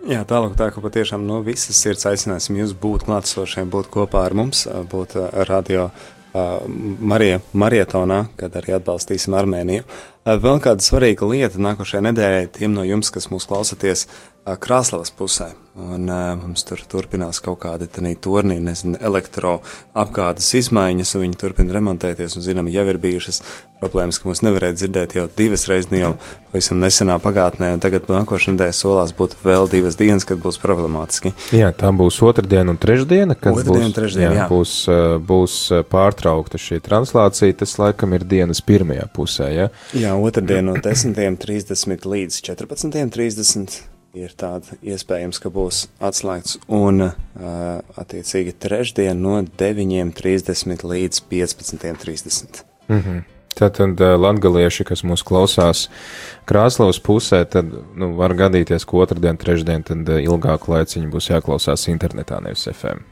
Jā, 0.04 0.20
tālāk 0.28 0.56
tā, 0.56 0.70
ka 0.72 0.82
patiešām 0.84 1.22
no 1.28 1.38
visas 1.44 1.78
sirds 1.80 2.04
aicināsim 2.08 2.58
jūs 2.60 2.74
būt 2.80 3.06
klātsošiem, 3.08 3.70
būt 3.72 3.88
kopā 3.92 4.24
ar 4.28 4.36
mums, 4.36 4.66
būt 4.90 5.16
radio 5.48 5.90
Marija 6.34 7.38
Marietonā, 7.54 8.24
kad 8.36 8.56
arī 8.58 8.74
atbalstīsim 8.78 9.36
Armēniju. 9.38 9.84
Vēl 10.24 10.60
kāda 10.64 10.82
svarīga 10.82 11.28
lieta 11.30 11.60
nākošajā 11.62 12.02
nedēļā 12.08 12.46
tiem 12.56 12.74
no 12.74 12.84
jums, 12.84 13.12
kas 13.14 13.28
mūs 13.30 13.46
klausaties 13.48 14.06
Krāslavas 14.44 15.12
pusē. 15.16 15.54
Un 15.74 16.04
uh, 16.06 16.36
mums 16.38 16.62
tur 16.62 16.78
turpinās 16.86 17.40
kaut 17.42 17.56
kādi 17.64 17.88
tornī, 18.22 18.60
nezinu, 18.62 18.94
elektroapgādes 19.02 20.52
izmaiņas, 20.60 21.14
un 21.16 21.22
viņi 21.24 21.38
turpina 21.40 21.74
remontēties, 21.74 22.36
un 22.38 22.44
zinām, 22.44 22.68
jau 22.70 22.84
ir 22.92 23.00
bijušas 23.02 23.40
problēmas, 23.80 24.20
ka 24.20 24.28
mūs 24.28 24.44
nevarēja 24.46 24.76
dzirdēt 24.78 25.16
jau 25.18 25.24
divas 25.34 25.64
reizes, 25.66 25.90
jau 25.98 26.12
pavisam 26.52 26.78
nesenā 26.78 27.16
pagātnē, 27.24 27.72
un 27.74 27.82
tagad 27.82 28.06
nākošais 28.12 28.52
nedēļa 28.54 28.76
solās 28.78 29.14
būt 29.18 29.34
vēl 29.42 29.66
divas 29.72 29.98
dienas, 29.98 30.26
kad 30.28 30.38
būs 30.44 30.60
problemātiski. 30.62 31.32
Jā, 31.56 31.72
tā 31.74 31.90
būs 31.96 32.20
otrdiena 32.22 32.70
un 32.70 32.78
trešdiena, 32.78 33.34
kad 33.34 33.58
otrdiena, 33.58 33.88
būs, 33.88 33.96
trešdiena, 33.96 34.28
jā, 34.28 34.44
jā. 34.44 34.46
Būs, 34.52 34.76
būs 35.26 35.56
pārtraukta 35.90 36.60
šī 36.60 36.78
translācija, 36.84 37.56
tas 37.64 37.74
laikam 37.80 38.14
ir 38.14 38.28
dienas 38.30 38.62
pirmajā 38.62 39.08
pusē, 39.16 39.50
ja? 39.56 39.66
Jā, 39.96 40.14
otrdiena 40.14 40.68
no 40.70 40.78
10.30 40.78 42.06
līdz 42.14 42.40
14.30 42.52 43.93
ir 44.14 44.34
tāda 44.38 44.78
iespējams, 44.82 45.40
ka 45.42 45.50
būs 45.52 45.84
atslēgts, 46.04 46.58
un 46.72 47.08
uh, 47.08 47.12
attiecīgi 48.00 48.54
trešdien 48.62 49.20
no 49.20 49.40
9.30 49.44 50.84
līdz 50.86 51.22
15.30. 51.30 52.64
Mm 52.88 53.00
-hmm. 53.00 53.22
Tātad 53.54 54.00
latgalieši, 54.18 54.84
kas 54.84 55.04
mūs 55.06 55.22
klausās 55.22 55.88
Krāslavas 56.44 56.98
pusē, 56.98 57.44
tad 57.46 57.70
nu, 57.94 58.14
var 58.18 58.34
gadīties, 58.34 58.84
ka 58.84 58.96
otrdien, 58.96 59.36
trešdien, 59.36 59.82
tad 59.82 60.08
uh, 60.08 60.18
ilgāku 60.18 60.74
laiciņu 60.74 61.10
būs 61.10 61.30
jāklausās 61.30 61.88
internetā, 61.88 62.40
nevis 62.42 62.68
FM. 62.72 63.04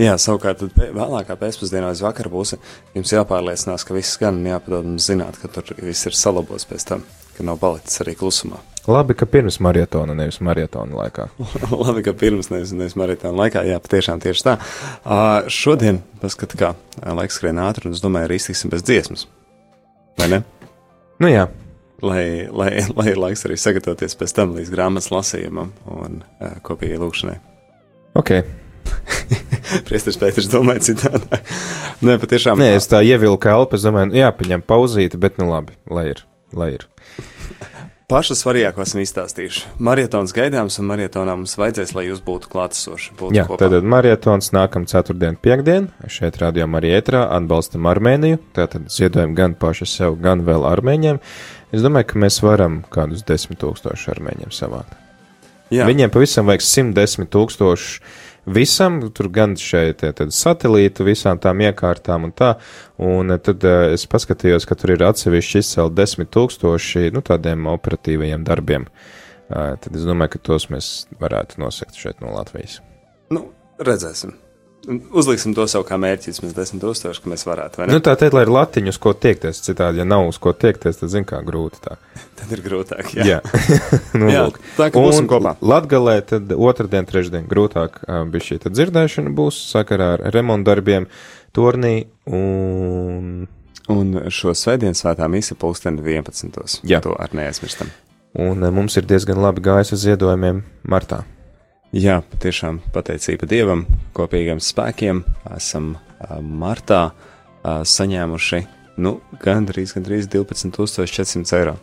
Jā, 0.00 0.16
savukārt, 0.16 0.62
vēlākā 0.78 1.36
pēcpusdienā 1.36 1.90
uz 1.92 2.02
vakaru 2.02 2.30
būs 2.30 2.54
jums 2.94 3.12
jāpārliecinās, 3.12 3.84
ka 3.84 3.94
viss 3.94 4.18
gan 4.20 4.40
jāpadod 4.46 4.86
mums 4.88 5.08
zināt, 5.10 5.38
ka 5.42 5.48
tur 5.48 5.74
viss 5.76 6.06
ir 6.06 6.16
salabots 6.16 6.64
pēc 6.64 6.88
tam, 6.88 7.04
ka 7.36 7.44
nav 7.44 7.60
palicis 7.62 8.00
arī 8.00 8.16
klusumā. 8.18 8.62
Labi, 8.88 9.14
ka 9.18 9.26
pirms 9.28 9.58
maratona, 9.60 10.14
nevis 10.16 10.38
maratona 10.44 10.96
laikā. 11.02 11.28
Labi, 11.84 12.02
ka 12.06 12.14
pirms 12.16 12.48
nevis, 12.52 12.72
nevis 12.72 12.96
maratāna 12.96 13.36
laikā, 13.42 13.64
jā, 13.68 13.78
patiešām 13.84 14.22
tieši 14.24 14.46
tā. 14.46 14.54
Uh, 15.04 15.48
šodien, 15.52 16.00
paskat, 16.22 16.56
kā 16.58 16.72
laiks 17.04 17.36
skrien 17.36 17.60
ātri, 17.60 17.90
un 17.90 17.96
es 17.96 18.04
domāju, 18.04 18.30
arī 18.30 18.38
iztiksim 18.40 18.72
bez 18.72 18.86
dziesmas. 18.88 19.26
Vai 20.18 20.30
ne? 20.32 20.42
Nu 21.20 21.28
jā, 21.30 21.48
Lai, 21.98 22.46
lai, 22.54 22.70
lai 22.94 23.08
ir 23.10 23.18
laiks 23.18 23.40
arī 23.48 23.56
sagatavoties 23.58 24.14
pēc 24.20 24.30
tam 24.36 24.52
līdz 24.54 24.68
grāmatas 24.70 25.10
lasījumam 25.10 25.72
un 25.90 26.20
uh, 26.38 26.52
kopīgai 26.62 27.00
lūkšanai. 27.02 27.34
ok. 28.20 28.30
Priesteris 29.88 30.16
Pēters 30.20 30.46
domāja 30.48 30.84
citādi. 30.86 31.26
Nē, 32.06 32.14
patiešām. 32.22 32.62
Nē, 32.62 32.70
es 32.78 32.86
tā 32.88 33.02
ievilku 33.04 33.50
elpu, 33.50 33.76
es 33.76 33.84
domāju, 33.84 34.12
nu, 34.12 34.20
jāpaņem 34.22 34.62
pauzīti, 34.62 35.18
bet 35.20 35.42
nu 35.42 35.50
labi, 35.50 35.74
lai 35.90 36.06
ir, 36.14 36.22
lai 36.54 36.70
ir. 36.76 36.86
Pašu 38.08 38.32
svarīgāko 38.40 38.80
esam 38.80 39.02
izstāstījuši. 39.02 39.66
Marietons 39.84 40.32
gaidāms, 40.32 40.78
un 40.80 40.86
marietonā 40.88 41.34
mums 41.36 41.52
vajadzēs, 41.60 41.90
lai 41.92 42.06
jūs 42.06 42.22
būtu 42.24 42.48
klātesoši. 42.48 43.10
Būtu 43.18 43.36
Jā, 43.36 43.42
kopā. 43.44 43.58
tātad 43.60 43.84
maratons 43.84 44.48
nākam 44.56 44.86
ceturtdien, 44.88 45.36
piekdien. 45.36 45.90
Šeit 46.08 46.38
rādījām 46.40 46.78
arī 46.80 46.94
ētrā, 46.96 47.26
atbalstam 47.36 47.84
Armēniju. 47.90 48.38
Tātad 48.56 48.86
ziedojam 48.88 49.34
gan 49.36 49.52
paši 49.60 49.90
sev, 49.92 50.16
gan 50.24 50.40
vēl 50.46 50.64
armēņiem. 50.70 51.20
Es 51.76 51.84
domāju, 51.84 52.08
ka 52.08 52.22
mēs 52.24 52.40
varam 52.40 52.80
kādus 52.88 53.26
desmit 53.28 53.60
tūkstošus 53.60 54.08
armēņiem 54.14 54.56
savākt. 54.56 54.96
Jā, 55.68 55.84
Viņiem 55.84 56.08
pavisam 56.08 56.48
vajag 56.48 56.64
110 56.64 57.28
tūkstoši 57.28 58.00
visam, 58.54 58.98
tur 59.14 59.28
gan 59.32 59.54
šeit 59.60 60.02
satelītu, 60.34 61.06
visām 61.06 61.40
tām 61.42 61.62
iekārtām 61.64 62.28
un 62.28 62.34
tā. 62.36 62.54
Un 63.02 63.34
eh, 63.34 63.40
tad 63.42 63.64
eh, 63.68 63.94
es 63.96 64.06
paskatījos, 64.10 64.66
ka 64.68 64.78
tur 64.78 64.96
ir 64.96 65.06
atsevišķi 65.08 65.62
izcelt 65.62 65.96
10 65.98 66.32
tūkstoši, 66.34 67.08
nu, 67.14 67.22
tādiem 67.24 67.68
operatīvajiem 67.70 68.44
darbiem. 68.48 68.88
Eh, 69.48 69.72
Tad 69.80 69.94
es 69.94 70.04
domāju, 70.08 70.36
ka 70.36 70.44
tos 70.50 70.68
mēs 70.72 70.92
varētu 71.20 71.62
nosekt 71.62 71.98
šeit 72.00 72.20
no 72.24 72.34
Latvijas. 72.36 72.80
nu, 73.30 73.50
redzēsim. 73.78 74.34
Uzliksim 74.88 75.52
to 75.52 75.66
sev 75.68 75.82
kā 75.84 75.98
mērķi, 76.00 76.30
vismaz 76.32 76.54
10 76.56 76.80
tūkstoši, 76.80 77.20
ka 77.24 77.30
mēs 77.32 77.42
varētu? 77.44 77.84
Nu, 77.92 77.98
tā 78.04 78.14
teikt, 78.16 78.32
lai 78.36 78.46
ir 78.46 78.52
latiņu, 78.54 78.94
uz 78.94 78.98
ko 79.02 79.12
tiekties. 79.12 79.60
Citādi, 79.66 80.00
ja 80.00 80.06
nav 80.08 80.28
uz 80.30 80.38
ko 80.40 80.54
tiekties, 80.56 80.96
tad 81.02 81.12
zin 81.12 81.26
kā 81.28 81.42
grūti 81.44 81.82
tā. 81.84 81.98
Tad 82.38 82.52
ir 82.54 82.60
grūtāk. 82.62 83.10
Jā, 83.18 83.24
Jā, 83.26 83.38
nu, 84.20 84.28
Jā, 84.30 84.44
lūk. 84.46 84.60
tā 84.78 84.86
kā 84.94 85.02
būsim 85.02 85.26
kopā. 85.28 85.56
Latgalē 85.60 86.20
tad 86.22 86.52
otrdien, 86.54 87.04
trešdien 87.08 87.48
grūtāk 87.50 87.98
bija 88.30 88.46
šī 88.46 88.60
tad 88.62 88.76
dzirdēšana 88.78 89.32
būs 89.34 89.58
sakarā 89.72 90.12
ar 90.16 90.22
remontdarbiem 90.36 91.08
tornī 91.56 91.96
un, 92.30 93.48
Un 93.88 94.12
šo 94.28 94.52
svētdienu 94.52 94.92
svētā 94.98 95.24
misa 95.32 95.54
pulksteni 95.56 96.02
11. 96.04 96.82
Jā. 96.86 97.00
To 97.04 97.14
ar 97.16 97.32
neaizmirstam. 97.32 97.88
un 98.36 98.60
mums 98.76 98.96
ir 99.00 99.06
diezgan 99.08 99.40
labi 99.40 99.62
gājis 99.64 99.94
ar 99.96 100.00
ziedojumiem 100.02 100.62
martā. 100.84 101.22
Jā, 101.96 102.18
patiešām 102.20 102.82
pateicība 102.92 103.46
Dievam, 103.48 103.86
kopīgiem 104.12 104.58
spēkiem 104.60 105.22
esam 105.56 105.94
martā 106.44 107.12
saņēmuši, 107.64 108.60
nu, 109.00 109.14
gandrīz, 109.40 109.94
gandrīz 109.96 110.28
12,400 110.28 111.56
eiro. 111.56 111.78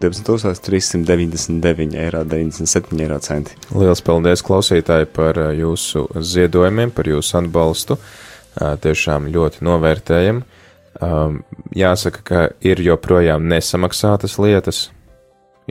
12,399 0.00 1.92
eiro, 2.00 2.22
97 2.24 3.02
eiro 3.04 3.18
centi. 3.20 3.52
Lielas 3.76 4.00
paldies 4.00 4.40
klausītāji 4.46 5.10
par 5.12 5.36
jūsu 5.52 6.06
ziedojumiem, 6.24 6.88
par 6.96 7.10
jūsu 7.10 7.36
atbalstu. 7.42 7.98
Tiešām 8.56 9.28
ļoti 9.34 9.60
novērtējam. 9.68 10.40
Jāsaka, 11.76 12.24
ka 12.24 12.48
ir 12.64 12.80
joprojām 12.80 13.44
nesamaksātas 13.52 14.38
lietas. 14.40 14.88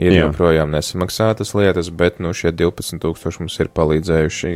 Ir 0.00 0.14
Jā. 0.16 0.22
joprojām 0.26 0.70
nesamaksātas 0.72 1.50
lietas, 1.58 1.90
bet 1.92 2.20
nu, 2.24 2.30
šie 2.32 2.54
12,000 2.56 3.42
mums 3.42 3.58
ir 3.60 3.68
palīdzējuši 3.76 4.52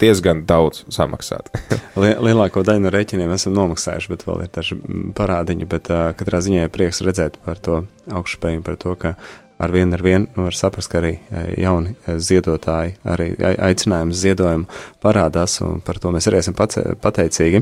diezgan 0.00 0.44
daudz 0.48 0.82
samaksāt. 0.92 1.50
Lie- 2.00 2.16
Lielāko 2.24 2.62
daļu 2.64 2.86
no 2.86 2.92
rēķiniem 2.94 3.32
esam 3.36 3.56
nomaksājuši, 3.58 4.10
bet 4.14 4.24
vēl 4.28 4.46
ir 4.46 4.50
daži 4.54 4.76
mm, 4.78 5.10
parādiņi. 5.18 5.68
Bet 5.68 5.90
uh, 5.92 6.10
katrā 6.16 6.40
ziņā 6.44 6.66
ir 6.66 6.72
prieks 6.72 7.02
redzēt 7.04 7.36
par 7.44 7.60
to 7.60 7.82
augšspēju, 8.12 8.62
par 8.66 8.78
to, 8.80 8.94
ka 9.00 9.14
ar 9.60 9.74
vienu 9.74 9.92
ar 9.98 10.00
vienu 10.04 10.28
nu, 10.38 10.46
var 10.46 10.56
saprast, 10.56 10.88
ka 10.88 11.02
arī 11.02 11.10
jauni 11.60 11.92
ziedotāji, 12.16 12.94
arī 13.12 13.26
ai- 13.44 13.58
aicinājums 13.70 14.16
ziedojumu 14.22 14.68
parādās, 15.04 15.58
un 15.66 15.82
par 15.84 16.00
to 16.00 16.12
mēs 16.14 16.30
arī 16.30 16.40
esam 16.40 16.56
pateicīgi. 16.56 17.60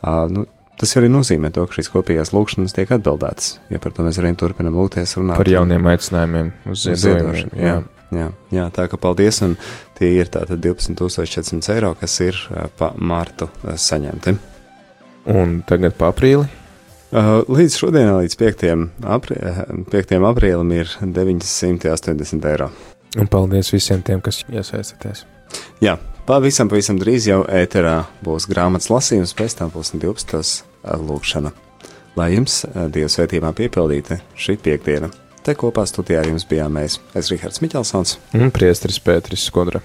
Uh, 0.00 0.24
nu, 0.32 0.46
Tas 0.80 0.96
arī 0.98 1.08
nozīmē 1.12 1.52
to, 1.54 1.64
ka 1.68 1.78
šīs 1.78 1.90
kopējās 1.92 2.32
lūkšanas 2.34 2.74
tiek 2.74 2.90
atbildētas. 2.96 3.58
Ja 3.70 3.78
par 3.82 3.94
to 3.94 4.06
mēs 4.06 4.18
arī 4.18 4.32
turpinām 4.38 4.74
lūgties, 4.74 5.14
runāt 5.20 5.38
Par 5.38 5.50
jauniem 5.50 5.86
aicinājumiem 5.92 6.50
uz 6.72 6.88
ziedošanu, 6.90 7.60
jā. 7.60 7.76
Jā, 8.14 8.28
jā, 8.54 8.64
tā 8.74 8.84
kā 8.90 8.98
paldies, 9.00 9.40
un 9.42 9.56
tie 9.98 10.12
ir 10.20 10.28
tātad 10.30 10.60
12,400 10.62 11.72
eiro, 11.74 11.94
kas 11.98 12.14
ir 12.22 12.38
pa 12.78 12.92
mārtu 12.94 13.48
saņemti. 13.64 14.36
Un 15.34 15.56
tagad 15.66 15.96
pa 15.98 16.12
aprīli. 16.12 16.44
Līdz 17.14 17.78
šodienai, 17.80 18.24
līdz 18.24 18.38
5. 18.38 18.64
Aprī, 19.16 19.38
5. 19.90 20.16
aprīlim, 20.30 20.72
ir 20.74 20.90
980 21.00 22.48
eiro. 22.50 22.70
Un 23.18 23.30
paldies 23.30 23.70
visiem 23.74 24.02
tiem, 24.02 24.22
kas 24.22 24.42
iesaistīties. 24.50 25.24
Jā, 25.82 25.96
pavisam, 26.26 26.68
pavisam 26.70 26.98
drīz 27.00 27.28
jau 27.28 27.42
ēterā 27.48 28.04
būs 28.24 28.48
grāmatas 28.50 28.90
lasījums, 28.92 29.34
pēc 29.36 29.58
tam 29.60 29.72
būs 29.74 29.94
12. 29.96 30.64
lūkšana. 31.08 31.52
Lai 32.18 32.30
jums 32.36 32.62
ā, 32.68 32.86
Dieva 32.94 33.10
svētībā 33.10 33.50
piepildīta 33.56 34.20
šī 34.38 34.56
piekdiena. 34.62 35.10
Te 35.44 35.56
kopā 35.58 35.84
studijā 35.88 36.22
jums 36.28 36.46
bijām 36.48 36.78
mēs, 36.78 37.00
es 37.18 37.28
Rihards 37.32 37.60
Miķelsons. 37.60 38.16
Un 38.38 38.54
priesteris 38.54 39.00
Pēteris 39.04 39.44
Skodra. 39.50 39.82